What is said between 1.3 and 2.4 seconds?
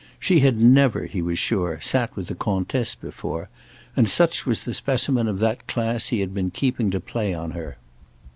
sure, sat with a